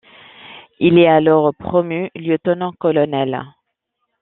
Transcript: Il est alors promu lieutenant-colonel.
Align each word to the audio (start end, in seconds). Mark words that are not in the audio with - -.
Il 0.79 0.97
est 0.97 1.07
alors 1.07 1.53
promu 1.53 2.09
lieutenant-colonel. 2.15 3.43